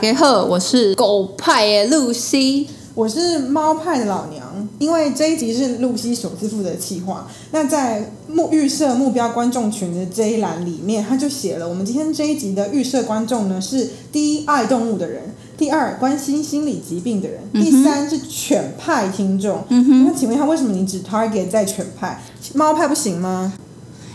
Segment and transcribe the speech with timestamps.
[0.00, 2.68] 大家好，我是狗派的露西。
[2.94, 7.26] 我是猫派的老娘，因为这一集是露西首次负责企划。
[7.50, 19.64] 那在目预设目标观众群的这一栏里面，他就写了，我们今天这一集的预设观众呢是第一爱动物的人，第二关心心理疾病的人，第三是犬派听众。
[19.68, 22.22] 那请问一下，为什么你只 target 在犬派，
[22.54, 23.52] 猫派不行吗？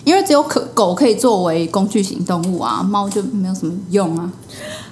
[0.06, 4.32] 因为只有可狗可以作为工具型动物啊，猫就没有什么用啊。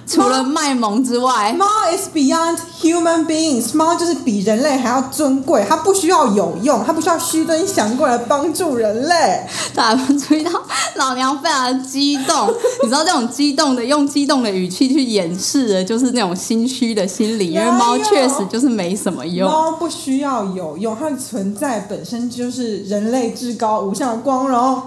[0.06, 3.74] 除了卖萌之外，猫 is beyond human beings。
[3.74, 9.46] 猫就是比人类还要尊贵，它不需要有用，它不需要虚尊降贵来帮助人类。
[9.74, 10.50] 大家注意到
[10.96, 12.48] 老娘非常激动，
[12.82, 17.52] 你知道这种激动的用激动的语气去掩饰的，就是那种心虚的心理。
[17.52, 19.50] 因为猫确实就是没什么用。
[19.50, 24.82] 猫不需要有用，它的存在本身就是人类至高无上的光荣。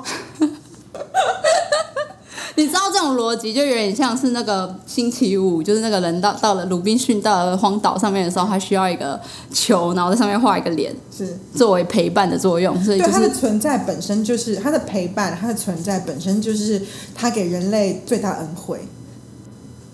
[2.58, 9.20] 你知道这种逻辑就有点像是那个星期五，就是那个人到到了鲁滨逊到了荒岛上面的时候，他需要一个
[9.52, 12.82] 球，然后在上面画一个脸，是作为陪伴的作用。
[12.82, 16.82] 所以，它的存在本身就是它的陪伴，它的存在本身就是
[17.14, 18.80] 它给人类最大恩惠。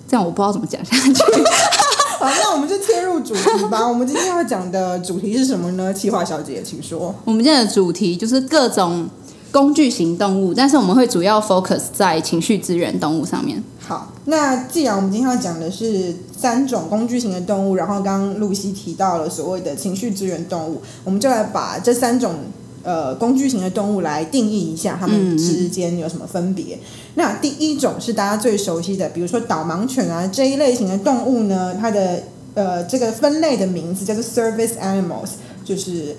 [0.08, 1.24] 这样我不知道怎么讲下去。
[2.20, 3.88] 好，那我们就切入主题吧。
[3.88, 5.92] 我们今天要讲的主题是什么呢？
[5.92, 7.16] 气化小姐，请说。
[7.26, 9.10] 我们今天的主题就是各种。
[9.52, 13.62] 工具型动物，但是我们会主要 focus 在情绪资源动物上面。
[13.80, 22.36] 好，那既然我们今天要讲的是三种工具型的动物，然后刚刚露西提到了所谓的情绪资源动物，我们就来把这三种
[22.84, 26.80] 呃工具型的动物来定义一下，它们之间有什么分别。
[27.16, 35.32] 那第一种是大家最熟悉的，比如说导盲犬啊这一类型的动物呢，它的呃这个分类的名字叫做 service animals，
[35.64, 36.16] 就是。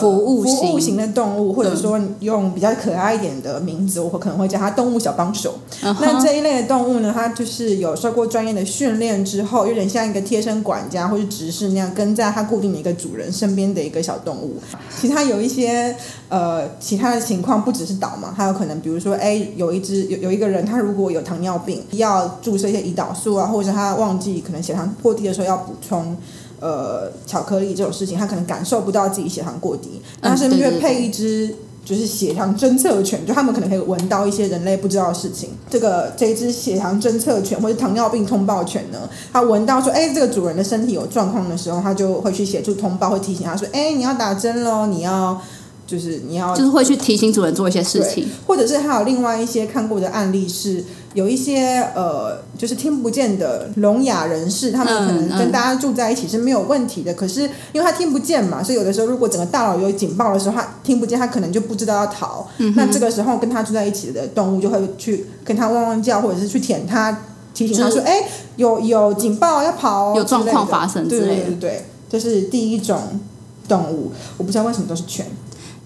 [0.00, 5.54] 服务服务型的动物，或者说用比较可爱一点的名字，我可能会叫它动物小帮手。
[5.80, 14.56] 那这一类的动物呢，它就是有受过专业的训练之后，有点像一个贴身管家或者执事那样，跟在它固定的一个主人身边的一个小动物。
[15.00, 15.94] 其他有一些
[16.30, 26.16] 呃其他的情况，不只是导盲，还有可能比如说，哎，有一只有有一个人，他如果有糖尿病，要注射一些胰岛素啊，或者他忘记可能血糖过低的时候要补充。
[26.66, 31.54] 呃，巧克力这种事情，他可能感受不到自己血糖过低，那身边就会配一只
[31.84, 35.50] 就是血糖侦测犬，就他们可能可以闻到一些人类不知道的事情。
[35.70, 45.40] 这个这一只血糖侦测犬或者糖尿病通报犬呢，它闻到说，哎，这个主人的身体有状况的时候，它就会去协助通报，会提醒他说，哎，你要打针喽，你要。
[45.86, 50.82] 就是你要，就是会去提醒主人做一些事情，或者是还有另外一些看过的案例是，
[51.14, 57.42] 有一些呃，就是听不见的聋哑人士，他们可能跟大家住在一起是没有问题的，可是
[57.72, 62.48] 因为他听不见嘛，所以有的时候如果整个大脑有警报的时候，他听不见，他可能就不知道要逃。
[62.74, 67.16] 那这个时候跟他住在一起的动物就会去跟他汪汪叫，或者是去舔他，
[67.54, 73.20] 提醒他说：“哎，有有警报要跑，有状况发生。”对对对对，这是第一种
[73.68, 74.10] 动物。
[74.36, 75.24] 我不知道为什么都是犬。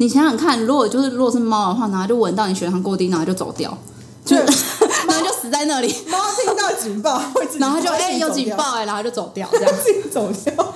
[0.00, 3.77] 你想想看，如果就是如果是猫的话，然后就闻到你血糖过低，然后就走掉，
[4.25, 5.94] 就 然后就死在那里。
[6.09, 7.21] 猫听到警报，
[7.61, 10.75] 然后就哎有警报哎，然后就走掉，这样 自己走掉。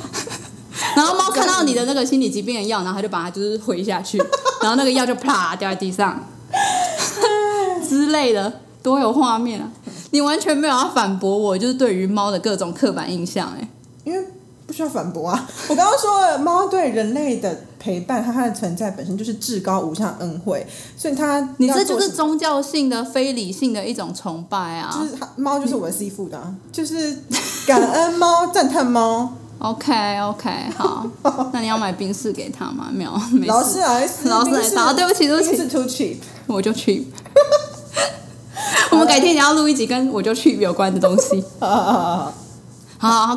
[0.94, 4.18] 然后猫看到你的那个心理疾病的药，然后它就把它就是回下去，
[4.60, 6.22] 然后那个药就啪掉在地上
[7.88, 9.70] 之类的，多有画面啊！
[10.10, 13.66] 你完全没有要反驳我，就是对于猫的各种刻板印象哎，
[14.04, 14.33] 因为。
[14.66, 15.48] 不需要反驳啊！
[15.68, 20.66] 我刚刚说了，猫对人类的陪伴，和它的存在本身就是至高无上恩惠，
[20.96, 24.90] 所以它你这就是宗教性的、非理性的一种崇拜啊！
[24.92, 26.40] 就是猫就是我的师傅的，
[26.72, 27.18] 就是
[27.66, 29.32] 感恩猫、赞叹猫。
[29.58, 31.06] OK OK，好，
[31.52, 32.88] 那你要买冰室给他吗？
[32.92, 33.12] 没有，
[33.46, 37.04] 老师来，老师来，好，对不起，对不起，too cheap，我就 cheap。
[38.90, 41.42] 我们改天你要录一集跟我就 cheap 有关的东西。
[41.60, 42.32] 好，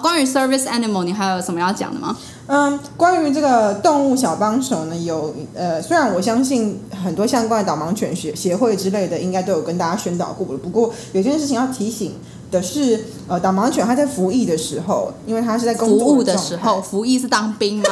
[0.01, 2.15] 关于 service animal，你还有什么要讲的吗？
[2.47, 10.57] 嗯，关于这个动物小帮手呢，有呃，虽然我相信很多相关的导盲犬协协会之类的，应该都有跟大家宣导过了。
[10.59, 12.13] 不过有件事情要提醒
[12.49, 17.89] 的是，呃，导盲犬它在服役的时候，因为它是在工作的时候，服役是当兵吗？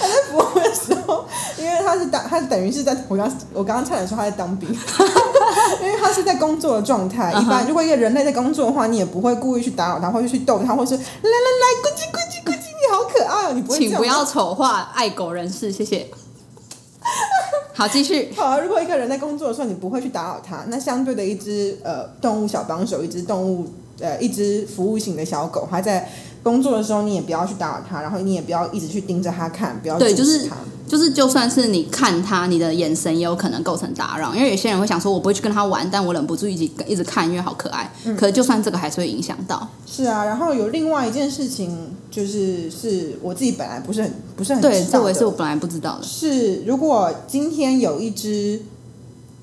[0.00, 1.24] 它在服务的时候，
[1.56, 4.68] 因为它是当，它等于是在我刚我刚刚差点说它在当兵。
[5.82, 13.52] 因为他是在工作的状态，一般如果一个人类在工作的话，你也不会故意去打扰他，或者去逗他，或是来来来，咕叽咕叽咕叽，你好可爱哦！
[13.52, 16.06] 你不会请不要丑化爱狗人士，谢谢。
[17.74, 18.32] 好，继续。
[18.36, 23.66] 好，如果一个人在工作的时候，你不会去打扰他，那相对的一只呃动物小帮手，一只动物
[24.00, 26.08] 呃一只服务型的小狗，它在
[26.42, 30.48] 工作的时候，你也不要去打扰它，然后你也不要一直去盯着它看，不要对，就是
[30.86, 37.90] 就是就算是你看他，你的眼神也有可能构成打扰，因为有些人会想说，我不会去跟他玩，但我忍不住一直一直看，因为好可爱。
[38.16, 39.68] 可是就算这个还是会影响到。
[39.86, 41.76] 是啊，然后有另外一件事情，
[42.10, 46.02] 就是是我自己本来不是很不是很对，知道的这我也是我本来不知道的。
[46.04, 48.60] 是如果今天有一只。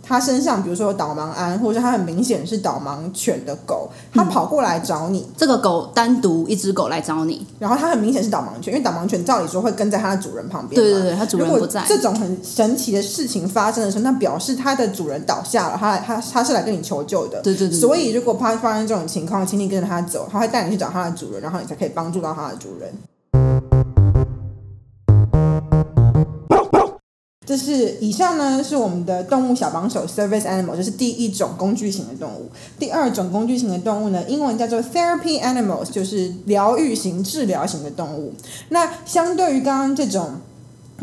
[0.06, 10.88] 它身上，比如说有导盲鞍，或者是它很明显是导盲犬的狗，它跑过来找你，这个狗单独一只狗来找你，然后它很明显是导盲犬，因为导盲犬照理说会跟在它的主人旁边嘛。
[10.90, 11.84] 对对对，它主人不在。
[11.88, 17.42] 这种很神奇的事情发生的时候，那表示它的主人倒下了，它它它是来跟你求救的。
[17.42, 17.80] 对对对。
[17.80, 22.94] 所以如果怕发生这种情况，请你跟着它走，它会带你去找它的主人，然后你才可以帮助到它的主人。
[27.54, 32.50] 这是以上呢，是我们的动物小帮手 service animal，这是第一种工具型的动物。
[32.80, 38.34] 第二种工具型的动物呢，英文叫做 therapy animals，就是疗愈型、治疗型的动物。
[38.70, 40.32] 那相对于刚刚这种。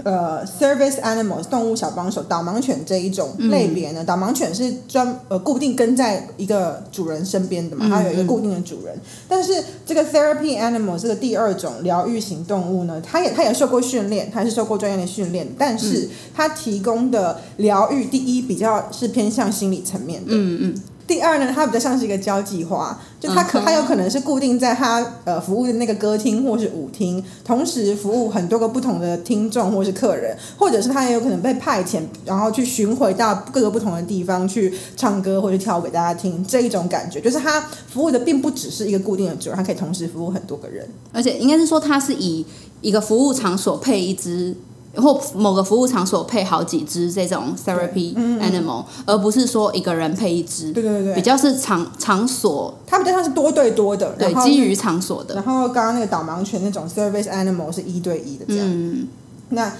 [0.04, 8.96] 呃，service animals 动物小帮手导盲犬这一种类别呢，导盲犬是专呃固定跟在一个主人身边的嘛，它有一个固定的主人。
[9.28, 20.28] 但是这个 therapy animal 这个第二种疗愈型动物呢，它也它也受过训练，它是受过专业的训练，但是它提供的疗愈，第一比较是偏向心理层面的。
[20.30, 20.82] 嗯嗯。
[21.10, 42.46] 第二呢，它比较像是一个交际花，就它可它有可能是固定在它呃服务的那个歌厅或是舞厅，同时服务很多个不同的听众或是客人，或者是它也有可能被派遣，然后去巡回到各个不同的地方去唱歌或者跳舞给大家听，这一种感觉，就是它服务的并不只是一个固定的主人，它可以同时服务很多个人，而且应该是说它是以
[42.80, 44.54] 一个服务场所配一只。
[44.96, 50.72] 或某个服务场所配好几只这种 therapy animal，而不是说一个人配一只。
[50.72, 55.36] 对对对，比较是场场所，它比较像是多对多的，对，基于场所的。
[55.36, 58.66] 然后刚刚那个导盲犬那种 service animal 是一对一的这样。
[58.66, 59.06] 嗯，
[59.50, 59.72] 那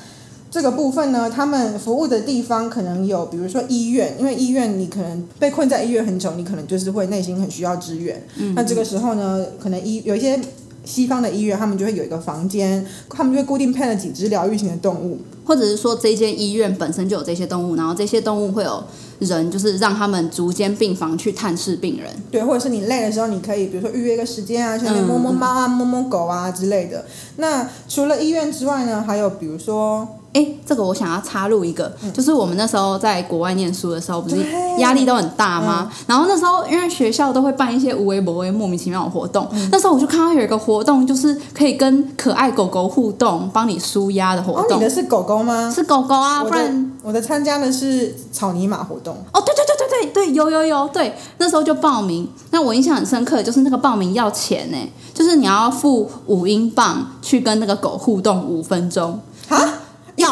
[0.49, 8.25] 这个部分呢，他们服务的地方可能有，比如说医院，因为医院你可能被困在医院很久，你可能就是会内心很需要支援。
[8.37, 10.41] 嗯，那这个时候呢，可能医有一些。
[10.85, 18.83] 西方的医院，他们就会有一个房间，他们就会固定配了几只疗愈型的动物，或者是说这间医院本身就有这些动物，然后这些动物会有
[19.19, 22.11] 人，就是让他们逐间病房去探视病人。
[22.31, 27.05] 对，或者是你累的时候，你可以比如说预约一个时间啊，去那边摸摸猫啊、摸摸狗啊之类的。
[27.37, 30.07] 那除了医院之外呢，还有比如说。
[30.33, 34.37] 哎，这个我想要插入一个，就是我们那时候在国外念书的时候，不是
[34.79, 35.91] 压力都很大吗？
[36.07, 44.79] 然后那时候因为学校都会办一些无微不微、莫名其妙的活动，那时候我就看到有一个活动，就是可以跟可爱狗狗互动，帮你舒压的活动。
[44.79, 45.69] 你的是狗狗吗？
[45.75, 49.13] 是狗狗啊，不然我的参加的是草泥马活动。
[49.33, 52.29] 哦，对对对对对对，有有有，对，那时候就报名。
[52.53, 54.77] 那我印象很深刻，就是那个报名要钱呢，
[55.13, 59.19] 就是你要付五英镑去跟那个狗互动五分钟
[59.49, 59.80] 啊。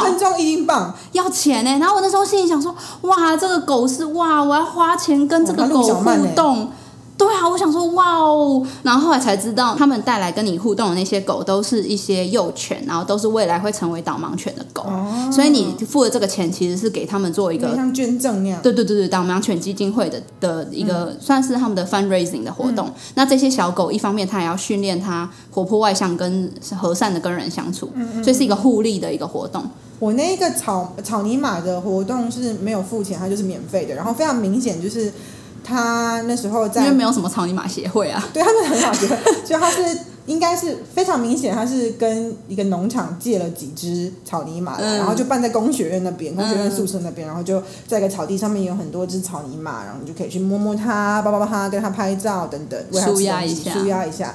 [0.01, 0.95] 一分钟一英镑。
[1.13, 6.71] 要钱呢，然后我那时候心里想说，哇，这个狗是哇，我要花钱跟这个狗互动。
[7.19, 14.87] 对啊，我想说哇哦，然后后来才知道，他们带来跟你互动的那些狗都是一些幼犬，然后都是未来会成为导盲犬的狗，
[15.33, 18.63] 所以你付的这个钱其实是给他们做一个像捐赠那样。
[18.63, 22.89] 对对对对，导盲犬基金会的的一个算是他们的 fundraising 的活动。
[23.17, 27.91] 那这些小狗一方面它也要训练它活泼外向跟和善的跟人相处，
[28.23, 29.65] 所以是一个互利的一个活动。
[29.99, 35.13] 我那个草草泥马的活动是没有付钱，它就是免费的，然后非常明显就是。
[35.69, 39.83] 他那时候在，因为没有什么草泥马协会啊， 对他们很好协会，就他是
[40.25, 54.35] 应该是非常明显，他是跟一个农场借了几只草泥马，然后就办在工学院那边，工学院宿舍那边，然后就在一个草地上面有很多只草泥马，然后你就可以去摸摸它，抱抱它，跟它拍照等等，舒压一下，舒压一下。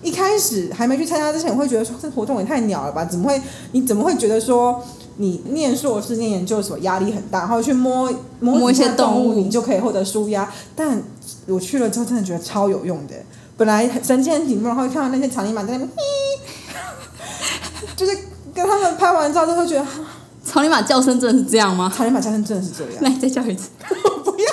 [0.00, 3.04] 一开始还没去参加之前，我会觉得说这活动也太鸟了吧？
[3.04, 3.42] 怎么会？
[3.72, 4.80] 你怎么会觉得说？
[5.18, 10.50] 你念硕士、念研究所压力很大，然后去摸摸一些动物，你就可以获得舒压。
[10.74, 11.02] 但
[11.46, 13.14] 我去了之后，真的觉得超有用的。
[13.56, 15.90] 本来神经很紧绷，然后看到那些草泥马在那边，
[17.96, 18.16] 就是
[18.54, 19.84] 跟他们拍完照之后，觉得
[20.44, 21.92] 草泥马叫声真的是这样吗？
[21.94, 23.02] 草泥马叫声真的是这样。
[23.02, 23.70] 来，再叫一次。
[24.24, 24.47] 不要。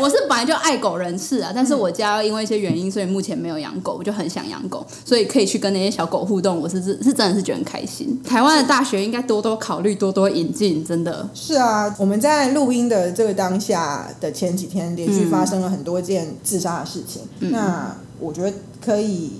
[0.00, 8.18] 我是本来就爱狗人士啊，但是我家因为一些原因，所以目前没有养狗，我就很想养狗，所以可以去跟那些小狗互动，我是是是真的是觉得很开心。
[8.24, 11.94] 台湾的大学应该多多考虑，多多引进，真的是啊。
[11.98, 17.22] 我们在录音的这个当下的前几天，连续发生了很多件自杀的事情。
[17.50, 18.52] 那我觉得
[18.84, 19.32] 可以，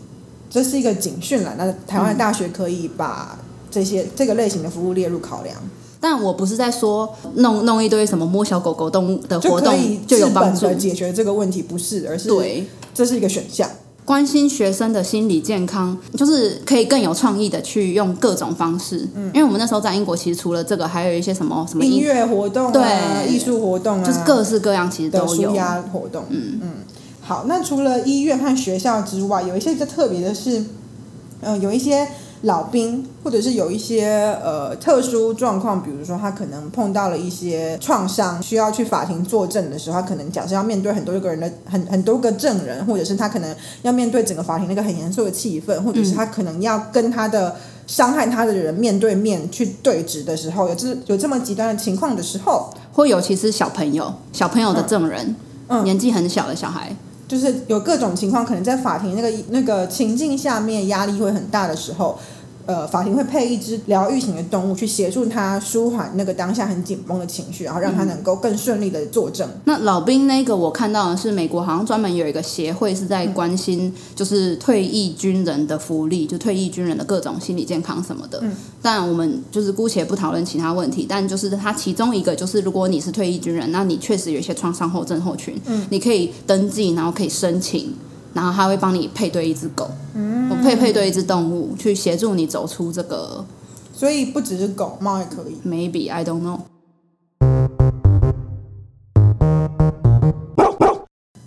[0.50, 1.54] 这是一个警讯了。
[1.56, 3.38] 那台湾的大学可以把
[3.70, 5.56] 这些这个类型的服务列入考量。
[6.00, 9.74] 但我不是在说弄弄一堆什么摸小狗狗动物的活动
[10.06, 13.68] 就有帮助解决这个问题，不是，而是对，这是一个选项。
[14.02, 19.06] 关心学生的心理健康，就是可以更有创意的去用各种方式。
[19.14, 25.54] 嗯，因为我们那时候在英国，其实除了这个，还有一些什么什么音乐活动、对艺术活动啊，就是各式各样，其实都有舒。
[25.54, 26.24] 压活动。
[26.30, 26.70] 嗯嗯。
[27.20, 30.64] 好，那除了医院和学校之外，有一些比较特别的是，
[31.42, 32.08] 嗯、有一些
[32.42, 47.56] 老兵，或者是有一些呃特殊状况，比如说他可能碰到了一些创伤，需要去法庭作证的时候，他可能假设要面对很多个人的很很多个证人，或者是他可能要面对整个法庭那个很严肃的气氛，或者是他可能要跟他的
[47.86, 55.36] 伤害他的人面对面去对质的时候，有这有这么极端的情况的时候，或尤其是小朋友，小朋友的证人，
[55.68, 55.84] 嗯。
[55.84, 56.96] 年纪很小的小孩，
[57.30, 62.18] 就是有各种情况，可能在法庭那个那个情境下面压力会很大的时候，
[62.70, 69.48] 呃，法庭会配一只疗愈型的动物去协助他舒缓那个当下很紧绷的情绪，然后让他能够更顺利的作证。
[69.64, 78.38] 那老兵那个我看到的是美国好像专门有一个协会是在关心就是退役军人的福利，就退役军人的各种心理健康什么的。
[78.42, 87.92] 嗯但我们就是姑且不讨论其他问题，但就是他其中一个就是如果你是退役军人，那你确实有一些创伤后症候群，嗯你可以登记，然后可以申请。
[88.32, 93.44] 然后他会帮你配对一只狗，嗯，配配对一只动物，去协助你走出这个
[93.92, 95.56] 所以不只是狗，猫也可以。
[95.66, 96.60] maybe I don't know。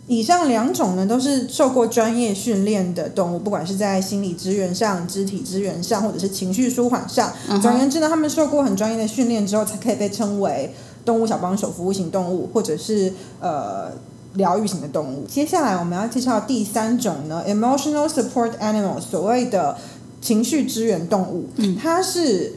[0.05, 7.33] 以上两种呢，都是受过专业训练的动物，不管是在心理支援上、肢体支援上，或者是情绪舒缓上。
[7.49, 10.71] 嗯总而言之呢，他们受过很专业的训练之后，才可以被称为
[11.03, 13.91] 动物小帮手、服务型动物，或者是呃
[14.35, 15.25] 疗愈型的动物。
[15.27, 19.77] 接下来我们要介绍第三种呢，emotional support animals，所谓的
[20.21, 21.49] 情绪支援动物。
[21.57, 22.55] 嗯它是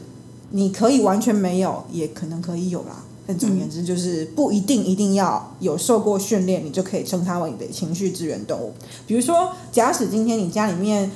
[0.51, 3.03] 你可以完全没有，也可能可以有啦。
[3.29, 8.73] 但总而言之，就是不一定一定要有受过训练，你就可以称它为你的情绪支援动物。
[9.05, 11.11] 比如说，假使今天你家里面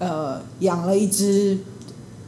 [0.00, 1.56] 呃养了一只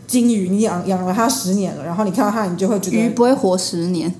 [0.07, 4.15] 金鱼，你养养了它十年了，然后你看到它，你就会觉得鱼不会活十年，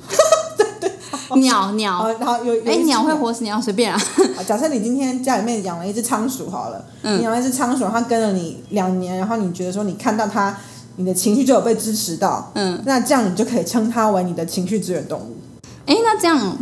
[1.35, 4.01] 鸟鸟，呃，然后有有哎、鸟会活死鸟，随便啊。
[4.39, 10.57] 啊 假设你今天家里面养了一只仓鼠好了，嗯你养了一只仓鼠，它跟了你两年，然后你觉得说你看到它，
[10.97, 15.37] 你的情绪就有被支持到，嗯，那这样你就可以称它为你的情绪支援动物。
[15.87, 16.57] 哎、那这样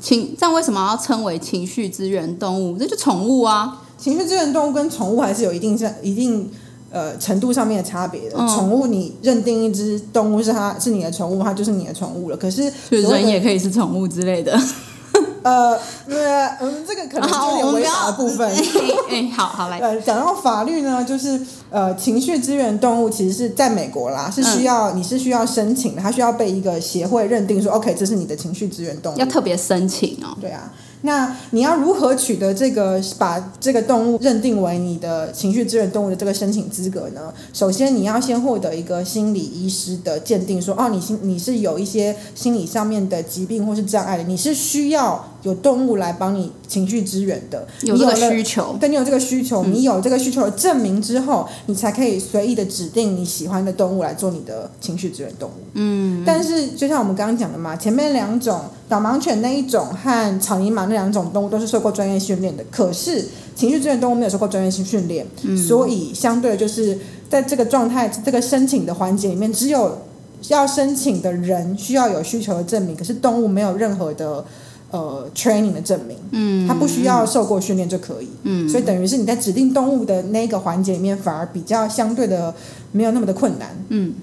[0.00, 2.76] 情这样为什么要称为情绪资源动物？
[2.78, 3.82] 这就宠物啊。
[3.98, 6.50] 情绪支援动物跟宠物还是有一定上一定
[6.90, 8.36] 呃程度上面的差别的。
[8.38, 12.36] 嗯宠物你认定一只动物是它是你的宠物，它就是你的宠物了。
[12.36, 14.58] 可是人也可以是宠物之类的。
[15.42, 15.78] 呃
[16.08, 18.50] 呃嗯，这个可能好，有点违法的部分。
[19.08, 21.40] 哎、哎好好来，呃，讲到法律呢，就是
[21.70, 29.18] 呃，情绪支援动物其实是在美国啦，是需要、你是需要申请的，它需要被一个协会认定说，OK，这是你的情绪支援动物。
[29.18, 30.36] 要特别申请哦。
[30.40, 37.32] 对啊，那你要如何取得这个把这个动物认定为你的情绪支援动物的这个申请资格呢？
[37.52, 55.62] 首先，你要先获得一个心理医师的鉴定说，哦，你心你是有一些心理上面的疾病或是障碍的，你是需要有动物来帮你情绪支援的，有这个需求，对你有这个需求，你有这个需求的证明之后，你才可以随意的指定你喜欢的动物来做你的情绪支援动物。
[55.74, 63.24] 嗯，但是就像我们刚刚讲的嘛，前面两种导盲犬那一种和草泥马那两种动物都是受过专业训练的，可是
[63.54, 65.26] 情绪支援动物没有受过专业训练，
[65.56, 69.98] 所以相对的就是在这个状态、这个申请的环节里面，只有
[70.48, 74.44] 要申请的人需要有需求的证明，可是动物没有任何的。
[74.88, 82.54] 呃，training 的证明，嗯，它不需要受过训练就可以，嗯，所以等于是你在指定动物的那个环节里面，反而比较相对的
[82.92, 84.14] 没有那么的困难，嗯，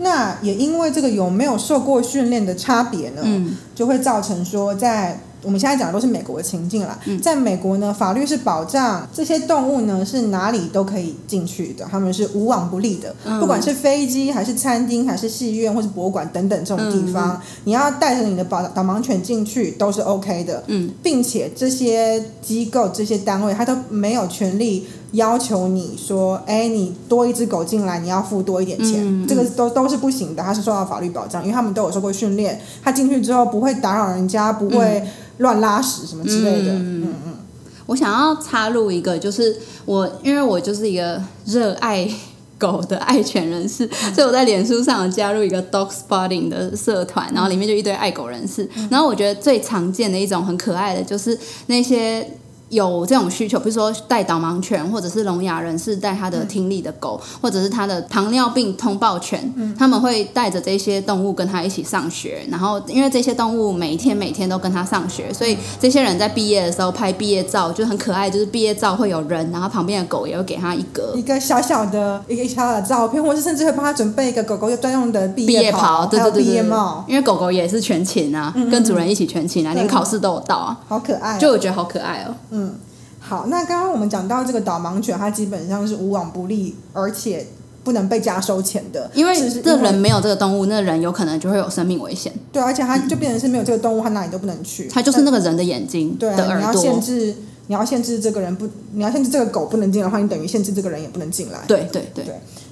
[0.00, 3.56] 那也因为这个有没有受过训练的差别呢，嗯。
[3.74, 5.20] 就会造成说在。
[5.42, 35.02] 我们现在讲的都是美国的情境啦，在美国呢，法律是保障这些动物呢是哪里都可以进去的，他们是无往不利的，不管是飞机还是餐厅还是戏院或是博物馆等等这种地方，你要带着你的导导盲犬进去都是 OK 的，嗯，并且这些机构这些单位它都没有权利要求你说，哎，你多一只狗进来，你要付多一点钱，这个都都是不行的，它是受到法律保障，因为他们都有受过训练，它进去之后不会打扰人家，不会
[35.38, 37.34] 乱拉屎什么之类的，嗯嗯
[37.86, 42.08] 我想要插入一个，就是我因为我就是一个热爱
[42.56, 48.68] 狗的爱犬人士，所以我在脸书上有加入一个 dog spotting 的社团，然后里面就一堆爱狗人士。
[48.88, 51.36] 然后我觉得最常见的一种很可爱的，就是
[51.66, 52.24] 那些
[52.70, 59.74] 有这种需求，比如说带导盲犬，或者是聋哑人士带他的听力的狗，或者是他的糖尿病通报犬，嗯。
[59.78, 62.46] 他们会带着这些动物跟他一起上学。
[62.50, 82.34] 然后，因为这些动物每一天每天都跟他上学，所以这些人在毕业的时候拍毕业照就很可爱，就是毕业照会有人，然后旁边的狗也会给他一格一个小小的一个小小的照片，或是甚至会帮他准备一个狗狗专用的毕毕业袍，对对对毕业帽，因为狗狗也是全勤啊，跟主人一起全勤啊，连考试都有到啊，好可爱，就我觉得好可爱哦。
[82.60, 82.74] 嗯。
[83.22, 87.46] 好，那刚刚我们讲到这个导盲犬，它基本上是无往不利，而且
[87.84, 92.32] 不能被加收钱的，因为这人没有这个动物，那人有可能就会有生命危险。
[92.50, 94.88] 对，而且它就变成是没有这个动物，它哪里都不能去。
[94.88, 96.82] 它就是那个人的眼睛，对，的耳朵。
[96.82, 97.34] 你要限制，
[97.66, 101.58] 你要限制这个人不，你要限制这个狗不能进来的话，你等于限制这个人也不能进来。
[101.68, 102.24] 对对对。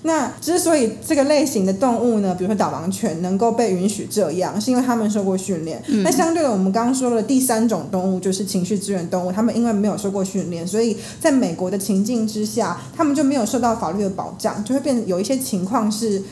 [0.03, 5.83] 那之所以这个类型的动物呢，比如说导盲犬能够被允许这样，是因为他们受过训练。
[6.05, 16.23] 那相对的，我们刚刚说的第三种动物就是情绪资源动物，他们因为没有受过训练，所以在美国的情境之下，他们就没有受到法律的保障，就会变有一些情况是，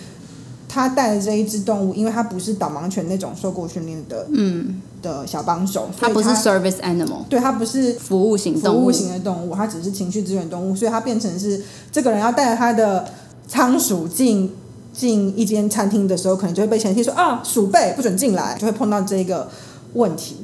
[0.68, 13.04] 他带的这一只动物，因为它不是导盲犬那种受过训练的，嗯，的小帮手，它不是 service animal，对，它不是服务型服务型的动物，它只是情绪资源动物，所以它变成是这个人要带着他的。
[13.48, 14.52] 仓鼠进
[14.92, 19.48] 进一间餐厅的时候，可能就会被前妻说啊，鼠辈不准进来，就会碰到这个
[19.94, 20.36] 问题。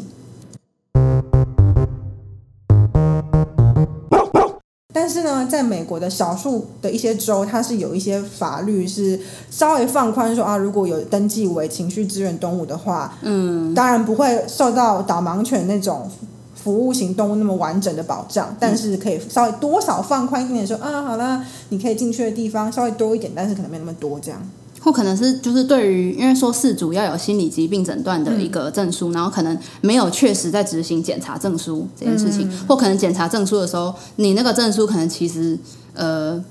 [4.94, 9.18] 但是呢，在美国的少数的一些州，它是有一些法律是
[9.50, 16.08] 稍微放宽，说啊，如果有登记为情绪资源动物的话，嗯，当然不会受到导盲犬那种。
[16.62, 24.40] 服务型动物那么完整的保障，但是可以稍微多少放宽一点点，说啊，好了，你可以进去的地方稍微多一点，但是可能没那么多这样。
[24.80, 35.58] 或可能是就是对于，因为说事主要有心理疾病诊断的一个证书，然后可能没有确实在执行检查证书这件事情，或可能检查证书的时候，你那个证书可能其实
[35.94, 36.42] 呃。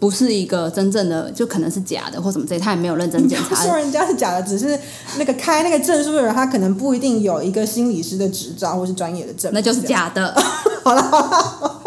[0.00, 3.54] 不是一个真正的，就可能是假的或什么之类，他也没有认真检查。
[3.62, 4.76] 说人家是假的，只是
[5.18, 9.50] 那个开那个证书的人，他可能不一定有一个心理师的执照或是专业的证。
[9.54, 10.34] 那就是假的。
[10.82, 11.82] 好了好了，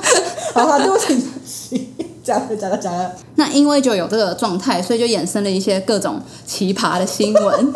[0.54, 0.98] 好了，对不
[1.44, 1.90] 起，
[2.24, 3.16] 假的假的假的。
[3.36, 7.74] 那因为就有这个状态，所以就衍生了一些各种奇葩的新闻。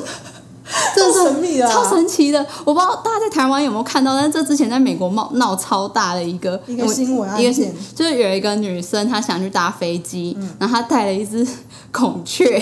[0.95, 2.39] 这是神秘啊，超神奇的！
[2.65, 11.45] 我不知道大家在台湾有没有看到，但是这之前在美国闹闹超大的一个一个新闻案件，就是有一个女生她想去搭飞机，然后她带了一只
[11.91, 12.61] 孔雀，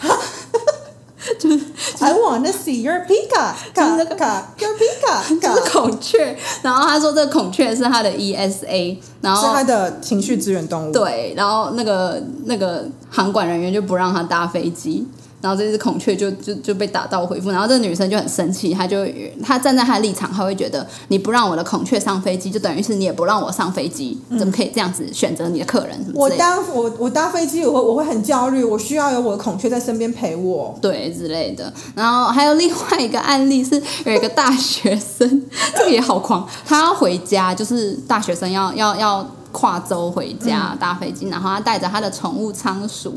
[1.38, 1.60] 就是
[2.00, 4.14] I want to see your pika，就是那个
[4.58, 6.36] your pika， 就是孔雀。
[6.62, 10.92] 然后她说这个孔雀是她的 ESA，然后是她的情绪资源动物。
[10.92, 15.06] 对，然后那个那个航管人员就不让她搭飞机。
[15.44, 19.06] 然后这只孔雀就就就被打道回复，然后这个女生就很生气，她就
[19.42, 26.12] 她站在她的立场，她会觉得你不让我的孔雀上飞机，就等于是你也不让我上飞机，怎么可以这样子选择你的客人？
[26.14, 31.70] 我搭我我搭飞机，我我会很焦虑，我需要有我的孔雀在身边陪我，对之类的。
[31.94, 33.74] 然后还有另外一个案例是
[34.06, 35.42] 有一个大学生，
[35.76, 43.14] 这个也好狂，他要回家，就是大学生要要要跨州回家搭飞机，然后他带着他的宠物仓鼠。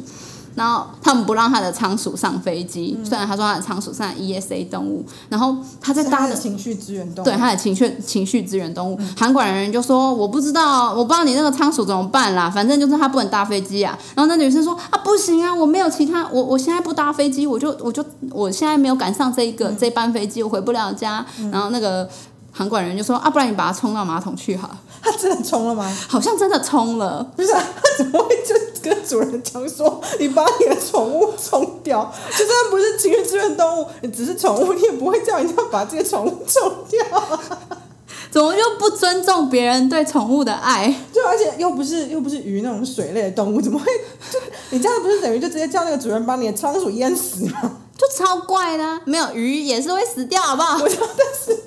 [0.57, 13.97] 然后他们不让他的仓鼠上飞机，虽然他说他的仓鼠是 ESA 动物，然后他在搭的情绪资源动物，对他的情绪情绪资源动物，韩管人员就说我不知道，我不知道你那个仓鼠怎么办啦，反正就是他不能搭飞机啊。
[14.15, 21.23] 然后那女生说啊不行啊，我没有其他，我我现在不搭飞机，我就我就我现在没有赶上这一个这班飞机，我回不了家。
[21.51, 22.09] 然后那个。
[22.57, 24.75] 航管人就说啊，不然你把它冲到马桶去好。
[24.99, 25.95] 他真的冲了吗？
[26.09, 27.23] 好像真的冲了。
[27.35, 27.63] 不是，他
[27.99, 32.11] 怎么会就跟主人讲说，你把你的宠物冲掉？
[32.31, 37.05] 就算不是情绪支援动物，你只是宠物，你也不会叫人家把这个宠物冲掉。
[38.31, 40.93] 怎么又不尊重别人对宠物的爱？
[41.13, 43.85] 就而且又不是又不是鱼那种水类的动物，怎么会？
[44.31, 44.39] 就
[44.71, 47.77] 你这样不是等于就直接叫那个主人把你的仓鼠淹死吗？
[47.95, 50.79] 就超怪的，没有鱼也是会死掉，好不好？
[50.83, 51.61] 我但是。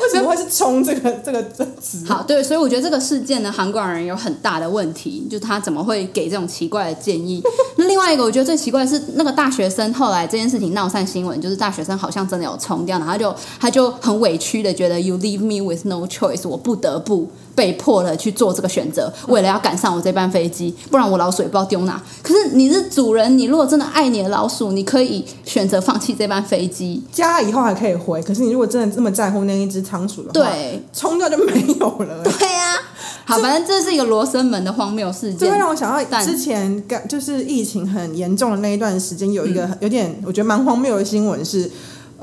[0.00, 2.04] 为什么会是冲这个 这个这词？
[2.06, 7.42] 好，对，所以我觉得这个事件呢，韩国人有很大的问题，就他怎么会给这种奇怪的建议？
[7.76, 17.30] 那另外一个，我觉得最奇怪的是，那个大学生后来这件事情闹上新闻，就是大学生好像真的有冲掉，然后就他就很委屈的觉得，You leave me with no choice，我不得不。
[17.54, 22.02] 被迫了去做这个选择，为了要赶上我这班飞机，不然我老鼠也不知道丢哪。
[22.22, 28.22] 可是你是主人，你如果真的爱你的老鼠，你可以选择放弃这班飞机，家以后还可以回。
[28.22, 32.22] 可是你如果真的这么在乎那一只仓鼠的话，对，冲掉就没有了。
[32.24, 32.80] 对呀，
[33.24, 35.38] 好，反正这是一个罗生门的荒谬事件。
[35.38, 41.70] 这会让我想到之前，就是疫情很严重的那一段时间，有一个有点我觉得蛮荒谬的新闻是。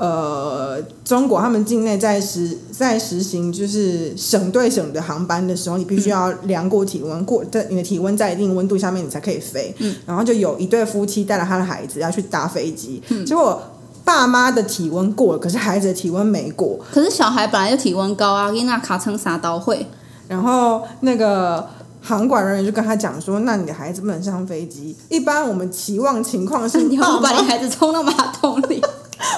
[0.00, 9.74] 呃，中国他们境内在实在实行就是省对省的航班的时候，你必须要量过体温，过在你的体温在一定温度下面，你才可以飞。
[9.78, 13.62] 嗯然后就有一对夫妻带了他的孩子要去搭飞机，结果
[14.02, 16.80] 爸妈的体温过了，可是孩子的体温没过。
[16.90, 19.86] 可是小孩本来就体温高啊，因那卡称啥都会，
[20.28, 21.68] 然后那个
[22.00, 24.96] 航管人员就跟他讲说：“那你的孩子不能上飞机。
[25.10, 28.82] 一般我们期望情况是 你要爸妈把你孩子冲到马桶里。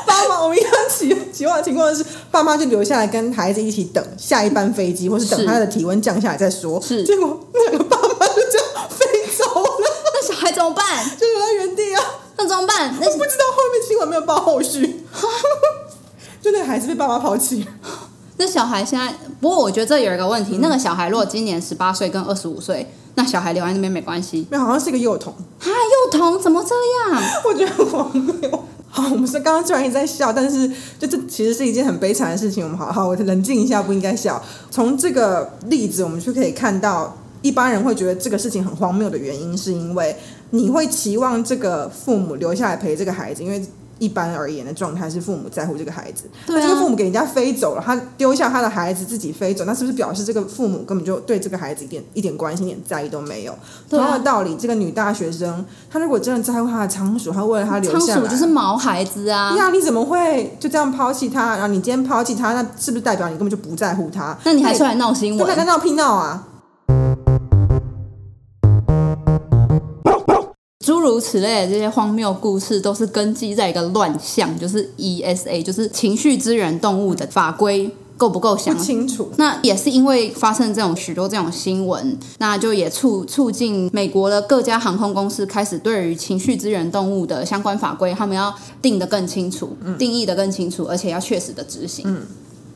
[0.07, 6.81] 爸妈，我们一般的情况是，爸妈就留下来跟孩子一起等下一班飞机，或是等他的体温降下来再说。
[6.81, 11.05] 是结果那两个爸妈就这样飞走了， 那小孩怎么办？
[11.18, 12.02] 就留在原地啊！
[12.37, 12.96] 那怎么办？
[13.00, 15.05] 那我不知道后面新闻没有报后续，
[16.40, 17.66] 就那个孩子被爸妈抛弃。
[18.38, 24.46] 那小孩现在，不过我觉得这有一个问题，那个小孩如果今年十八岁跟二十五岁，那小孩留在那边没关系。
[24.50, 26.74] 那好像是一个幼童，啊，幼童怎么这
[27.12, 27.22] 样？
[27.44, 28.64] 我觉得很荒谬。
[28.94, 32.62] 好，我们是刚刚虽然一直在笑，但是就这其实是一件很悲惨的事情。
[32.62, 34.40] 我们好好，我冷静一下，不应该笑。
[34.70, 40.14] 从这个例子，我们就可以看到，一般人会觉得这个事情很荒谬的原因，是因为
[40.50, 43.64] 你会期望这个父母留下来陪这个孩子，因为
[44.03, 46.25] 一般而言的状态是父母在乎这个孩子。
[46.45, 53.53] 对啊那这个父母给人家飞走了，他丢下他的孩子自己飞走，那是不是表示这个父母根本就对这个孩子一点一点关心、一点在意都没有？
[53.53, 59.55] 啊同样的道理，这个女大学生，她如果真的在乎她的仓鼠，她为了她留下来，鼠就是毛孩子啊。
[59.57, 61.53] 呀，你怎么会就这样抛弃他？
[61.53, 64.37] 然后你今天抛弃他，那是不是代表你根本就不在乎他？
[64.45, 65.55] 那你还出来闹新闻对，？
[65.55, 66.49] 在闹屁闹啊！
[70.83, 79.31] 诸如此类的这些荒谬故事，都是根基在一个乱象，就是 ESA，就是情绪支援动物的法规够不够详清楚。
[79.37, 92.05] 那也是因为发生这种许多这种新闻，那就也促促进美国的各家航空公司开始对于情绪资源动物的相关法规，他们要定得更清楚，定义得更清楚，而且要确实的执行。
[92.07, 92.23] 嗯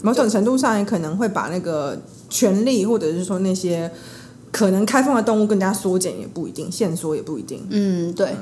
[0.03, 3.90] 某种程度上也可能会把那个权利，或者是说那些
[4.57, 7.62] 可能开放的动物更加缩减，也不一定，限缩也不一定。
[7.69, 8.35] 嗯，对。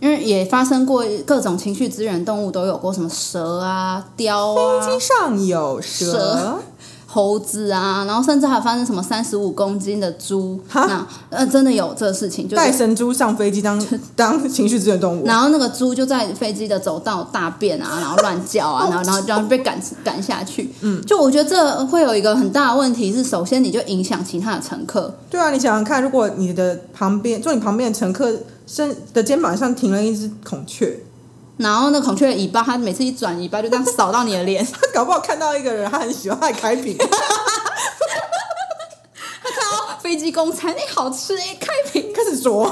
[0.00, 6.58] 因为也发生过各种情绪资源动物都有过，什么蛇啊、雕啊、机上有蛇，蛇
[7.12, 15.26] 猴子啊，然后甚至还发生什么三十五公斤的猪，哈那呃真的有这个事情，就是带神猪上飞机当 当情绪支援动物。
[15.26, 20.70] 然后那个猪就在飞机的走道大便啊，然后乱叫啊， 然后然后然后被赶赶下去。
[20.82, 28.32] 嗯，就我觉得这会有一个很大的问题是，首先你就影响其他的乘客，对啊，你想想看，如果你的旁边坐你旁边的乘客
[28.68, 30.96] 身的肩膀上停了一只孔雀，
[31.60, 36.96] 然后那孔雀的尾巴，它每次一转尾巴就这样扫到你的脸，他 搞不好看到一个人，他很喜欢，他还开屏。
[40.00, 42.66] 飞机公餐，哎、好吃哎、开屏， 开始啄，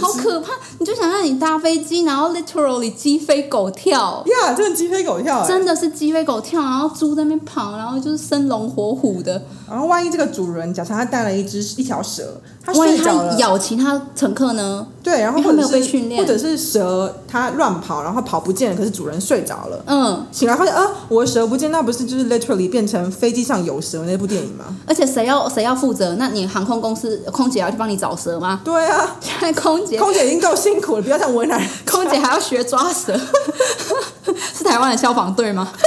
[0.00, 0.52] 好可怕！
[0.78, 4.24] 你就想让你搭飞机，然后 literally 鸡飞狗跳。
[4.26, 9.42] 呀，真的鸡飞狗跳、欸，真的是鸡飞狗跳，然后猪在那边跑，然后就是生龙活虎的。
[9.68, 14.86] 然后万一这个主人，假设他带了一只一条蛇，他万一它睡着了，咬其他乘客呢？
[15.02, 24.64] 对，然后或者是被训练或者是蛇它乱跑，然后跑不见了，可是主人睡着了，嗯，醒来发现啊，我的蛇不见，那不是就是 literally 变成飞机上有蛇那部电影吗？
[24.86, 26.16] 而且谁要谁要负责？
[26.16, 28.60] 那你航空公司空姐要去帮你找蛇吗？
[28.64, 31.60] 对啊，现 在空姐空姐已经够辛苦了，不要这样为难。
[31.86, 33.18] 空姐还要学抓蛇，
[34.56, 35.72] 是台湾的消防队吗？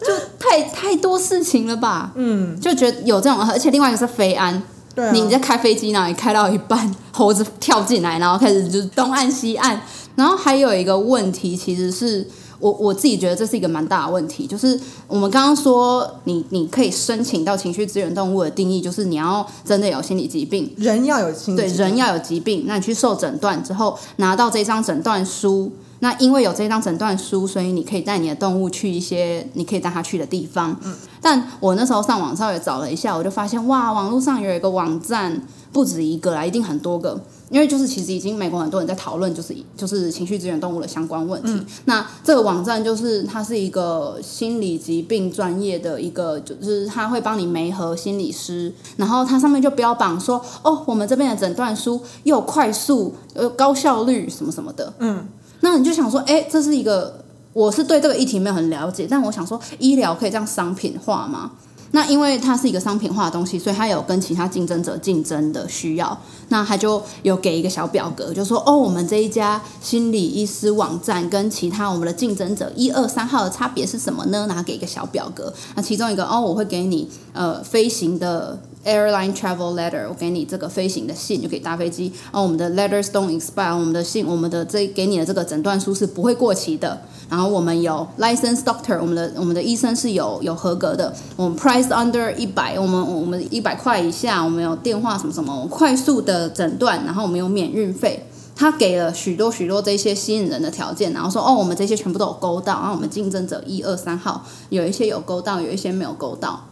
[0.00, 2.10] 就太太多事情了吧？
[2.14, 4.62] 嗯，就觉得有这种，而且另外一个是飞安，
[4.94, 9.80] 对啊，你在开飞机呢，你开到一半，猴子跳进来，然后开始就是东岸西按。
[10.16, 12.26] 然后还有一个问题，其实是
[12.60, 30.76] 我我自己觉得这是一个蛮大的问题，就是我们刚刚说你你可以申请到情绪资源动物的定义，就是你要真的有心理疾病，人要有心理对，疾病人要有疾病，那你去受诊断之后拿到这张诊断书，那因为有这张诊断书，所以你可以带你的动物去一些你可以带它去的地方。
[30.82, 35.42] 嗯，但我那时候上网稍微找了一下，我就发现哇，网络上有一个网站
[35.72, 37.20] 不止一个啦，一定很多个。
[37.50, 41.60] 因为就是其实已经美国很多人在讨论，就是就是情绪资源动物的相关问题。
[41.84, 54.92] 那这个网站就是它是一个心理疾病专业的一个，就是它会帮你媒合心理师，然后它上面就标榜说，哦，我们这边的诊断书又快速呃高效率什么什么的。
[55.00, 55.26] 嗯，
[55.60, 61.50] 那你就想说，哎，这是一个我是对这个议题没有很了解，但我想说，医疗可以这样商品化吗？
[61.92, 66.16] 那因为它是一个商品化的东西，所以它有跟其他竞争者竞争的需要。
[66.50, 74.46] 那他就有给一个小表格，就说哦，我们这一家心理医师网站跟其他我们的竞争者一二三号的差别是什么呢？
[74.48, 75.52] 然后给一个小表格。
[75.74, 82.12] 那其中一个哦，我会给你呃飞行的 airline travel letter，我给你这个飞行的信，就可以搭飞机。
[82.30, 87.00] 哦，我们的 letters don't expire，我们的信，我们的这给你的这个诊断书是不会过期的。
[87.28, 91.14] 然后我们有 licensed doctor，我们的我们的医生是有有合格的。
[91.36, 98.24] 我们 price under 一百，我们我们一百块以下，我们有电话什么什么快速的诊断，然后我们有免运费。
[98.56, 106.69] 他给了许多许多这些吸引人的条件，然后说哦，我们这些全部都有勾到，然后我们竞争者一二三号有一些有勾到，有一些没有勾到。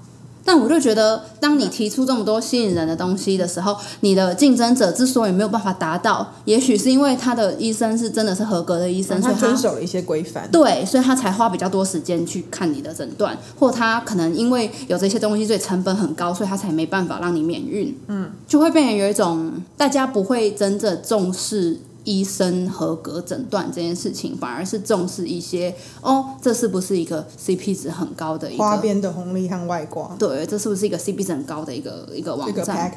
[0.49, 10.49] 但我就觉得，当你提出这么多吸引人的东西的时候，你的竞争者之所以没有办法达到，也许是因为他的医生是真的是合格的医生，所以他遵守了一些规范。
[10.51, 17.95] 对，所以他才花比较多时间去看你的诊断，或他可能因为有这些东西，所以成本很高，所以他才没办法让你免运。
[18.07, 21.79] 嗯，就会变成有一种大家不会真正重视。
[22.09, 30.17] 医生合格诊断这件事情，反而是重视一些哦，这是不是一个 CP 值很高的一个花边的红利和外挂？
[30.19, 32.91] 对，这是不是一个 CP 值很高的一个一个网站？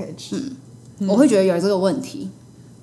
[1.00, 2.30] 嗯，我会觉得有这个问题。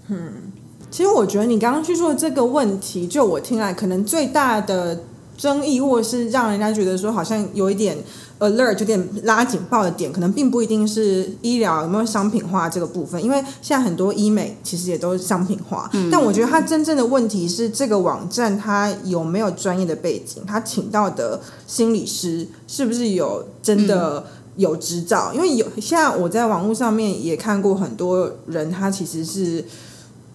[0.08, 0.52] 嗯，
[0.90, 5.00] 其实我觉得你刚刚去说的这个问题，就我听来，可能最大的
[5.38, 7.96] 争议，或者是让人家觉得说好像有一点。
[8.40, 15.90] alert 有点拉警报的点，可能并不一定是医疗有没有商品化这个部分，因为现在很多医美其实也都是商品化。
[16.08, 24.24] 但我觉得它真正的问题是，这个网站它有没有专业的背景，它请到的心理师是不是有真的
[24.54, 25.32] 有执照？
[25.34, 29.64] 因为有现在我在网络上面也看过很多人，他其实是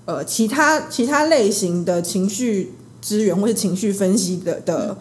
[0.03, 4.97] 呃其他其他类型的情绪资源或是情绪分析的的。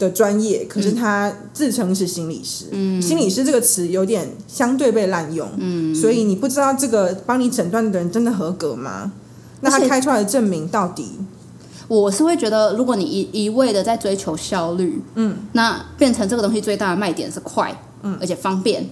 [0.00, 2.64] 的专业，可是他自称是心理师。
[2.70, 5.46] 嗯，心理师这个词有点相对被滥用。
[5.58, 9.12] 嗯，所以你不知道这个帮你诊断的人真的合格吗？
[9.60, 11.04] 那他开出来的证明到底？
[11.86, 18.88] 我是会觉得，如果你一一味的在追求效率，嗯，那变成这个东西最大的卖点是快，嗯，而且方便。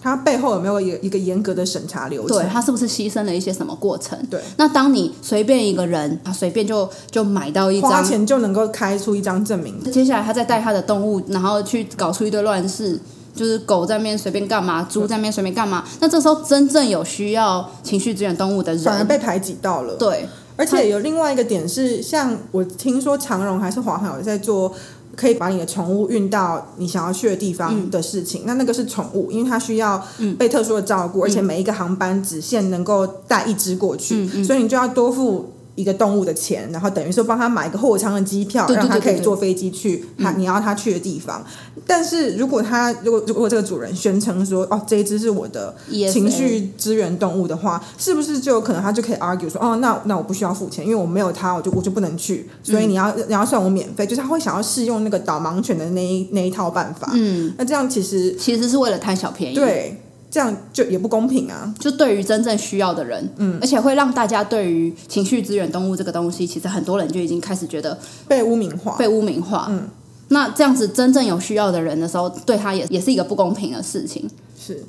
[0.00, 2.38] 它背后有没有一个一个严格的审查流程？
[2.38, 4.16] 对，它是不是牺牲了一些什么过程？
[4.30, 4.40] 对。
[4.56, 9.82] 那当你随便一个人，他随便就就买到一张，花钱就能够开出一张证明。
[9.90, 13.00] 接下来他再带他的动物，然后去搞出一堆乱事，
[13.34, 15.84] 就是狗在那边随便干嘛，猪在那边随便干嘛。
[16.00, 19.94] 那这时候真正有需要情绪支援动物的人，反而被排挤到了。
[19.96, 20.28] 对。
[20.56, 24.72] 而且有另外一个点是，像我听说长荣还是华航有在做。
[25.18, 30.02] 可以把你的宠物运到你想要去的地方的事情，那那个是宠物，因为它需要
[30.38, 35.52] 被特殊的照顾，而且每一个航班只限能够带一只过去，所以你就要多付。
[35.78, 41.44] 一个动物的钱，然后等于说帮他买一个货舱的机票，让他可以坐飞机去他你要他去的地方。
[41.86, 45.74] 但是如果他如果如果这个主人宣称说哦这一只是我的
[46.12, 57.12] 情绪资源动物的话，是不是就有可能他就可以 argue 说哦那那我不需要付钱，因为我没有他我就我就不能去，所以你要你要算我免费，就是他会想要试用那个导盲犬的那一那一套办法。
[57.14, 59.54] 嗯，那这样其实其实是为了贪小便宜。
[59.54, 60.02] 对。
[60.30, 61.72] 这样就也不公平啊！
[61.78, 69.66] 就对于真正需要的人，嗯，而且会让大家对于情绪资源动物这个东西，其实很多人就已经开始觉得被污名化，被污名化。
[69.70, 69.88] 嗯，
[70.28, 74.28] 那这样子真正有需要的人的时候，对他也也是一个不公平的事情。
[74.58, 74.84] 是。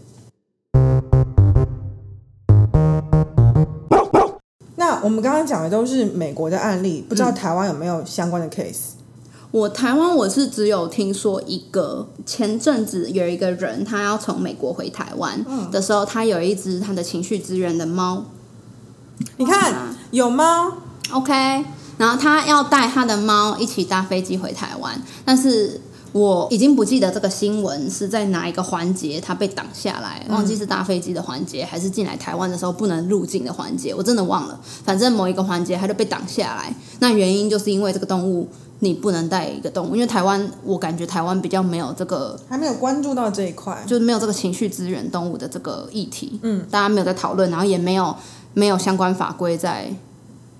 [4.76, 8.99] 那我们刚刚讲的都是美国的案例，不知道台湾有没有相关的 case？
[9.52, 18.26] 我台湾我是只有听说一个，前阵子有一个人他要从美国回台湾的时候，他有一只他的情绪资源的猫。
[19.38, 20.72] 你看有猫
[21.12, 21.34] ，OK，
[21.98, 25.82] 然后他要带他的猫一起搭飞机回台湾，但是
[26.12, 34.60] 我已经不记得这个新闻是在哪一个环节他被挡下来，忘记是搭飞机的环节还是进来台湾的时候不能入境的环节，我真的忘了。
[34.86, 38.48] 反正某一个环节他就被挡下来，那原因就是因为这个动物。
[38.82, 48.16] 你不能带一个动物，因为台湾我感觉台湾比较没有这个，还没有关注到这一块，就是没有这个情绪资源动物的这个议题，嗯，大家没有在讨论，然后也没有
[48.54, 49.94] 没有相关法规在，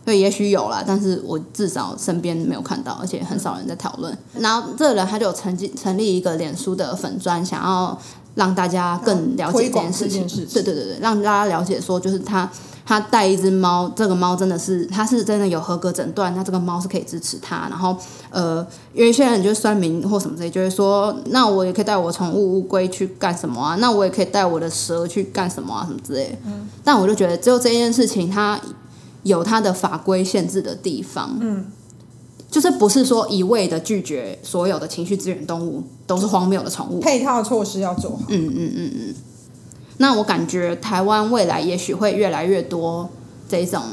[0.04, 4.18] 对，也许有啦，但是我至少身边没有看到，而且很少人在讨论。
[4.34, 7.98] 然后这个人他就成立成立一个脸书的粉砖，想要
[8.36, 12.50] 让大家更了解这件事情，对对对对，让大家了解说就是他。
[12.90, 17.68] 他带一只猫，这个猫真的是，他是真的有合格诊断，那这个猫是可以支持他。
[17.70, 17.96] 然后，
[18.32, 23.76] 呃，有一些人就算命或什么之类，就会说，那我也可以带我宠物乌龟去干什么啊？
[23.76, 25.86] 那我也可以带我的蛇去干什么啊？
[25.86, 26.36] 什么之类。
[26.48, 26.68] 嗯。
[26.84, 28.60] 但我就觉得，只有这件事情，它
[29.22, 31.38] 有它的法规限制的地方。
[31.40, 31.68] 嗯。
[32.50, 37.00] 就是不是说一味的拒绝所有的情绪资源动物都是荒谬的宠物。
[37.00, 38.24] 配套措施要做好。
[38.30, 39.16] 嗯嗯嗯嗯。
[40.02, 43.10] 那我感觉台湾未来也许会越来越多
[43.50, 43.84] 这种，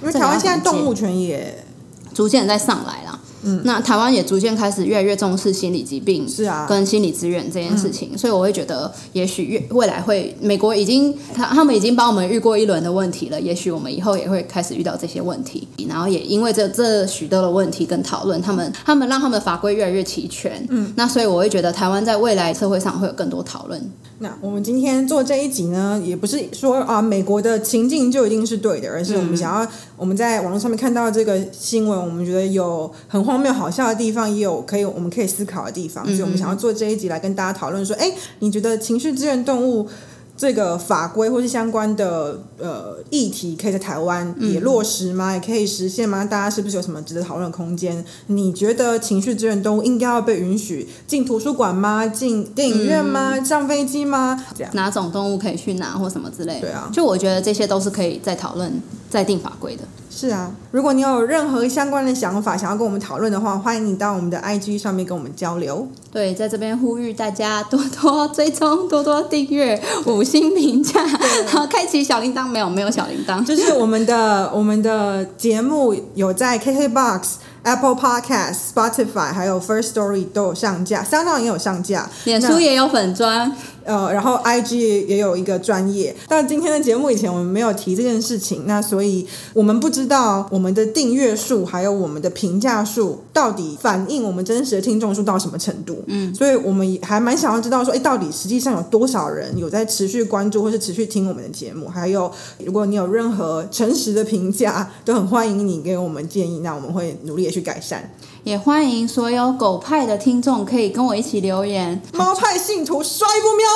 [0.00, 1.64] 因为台湾现在动物权也
[2.12, 3.20] 逐渐在上来了。
[3.42, 23.90] 嗯，那台湾也逐渐开始越来越重视心理疾病，是啊，跟心理资源这件事情，所以我会觉得，也许越未来会，美国已经他他们已经帮我们遇过一轮的问题了，也许我们以后也会开始遇到这些问题，然后也因为这这许多的问题跟讨论，他们他们让他们的法规越来越齐全，嗯，那所以我会觉得台湾在未来社会上会有更多讨论。
[24.18, 39.88] 那我们今天做这一集呢，也不是说啊美国的情境就一定是对的，而是我们想要我们在网络上面看到这个新闻，我们觉得有很荒谬好笑的地方，也有可以我们可以思考的地方，所以我们想要做这一集来跟大家讨论说，哎，你觉得情绪资源动物？
[40.34, 45.34] 这个法规或是相关的呃议题，可以在台湾也落实吗？
[45.34, 46.24] 也可以实现吗？
[46.24, 48.02] 大家是不是有什么值得讨论的空间？
[48.28, 52.06] 你觉得情绪资源动物应该要被允许进图书馆吗？
[52.06, 53.44] 进电影院吗？
[53.44, 54.42] 上飞机吗？
[54.56, 56.58] 这样哪种动物可以去哪或什么之类？
[56.60, 59.82] 对啊，就我觉得这些都是可以再讨论、再定法规的。
[60.10, 65.86] 是啊，如果你有任何相关的想法，想要跟我们讨论的话，欢迎你到我们的 IG 上面跟我们交流。
[66.10, 71.06] 对，在这边呼吁大家多多追踪、多多订阅、五星评价，
[71.48, 72.46] 好， 开启小铃铛。
[72.46, 77.22] 没有，没有小铃铛，就是我们的我们的节目有在 KKBOX、
[77.62, 83.50] Apple Podcast、Spotify 还有 First Story 都有上架，三档也有上架，脸书也有粉砖。
[83.84, 96.02] 呃，然后 I G 也有一个专业，但今天的节目以前我们没有提这件事情，那所以我们不知道我们的订阅数还有我们的评价数到底反映我们真实的听众数到什么程度。
[96.06, 101.88] 嗯，所以我们还蛮想要知道说，哎，到底实际上有多少人有在持续关注或是持续听我们的节目？
[101.88, 102.30] 还有，
[102.64, 108.10] 如果你有任何诚实的评价，都很欢迎你给我们建议，那我们会努力的去改善。
[108.44, 112.02] 也欢迎所有狗派的听众可以跟我一起留言。
[112.12, 113.66] 猫派信徒摔不喵。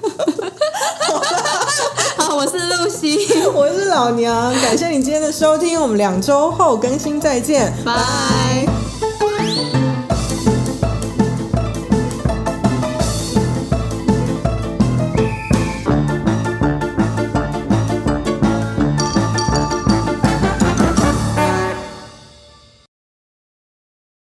[2.16, 8.66] 好，我是露西， 我是老娘，感谢你今天的收听，我们两周后更新再见，拜。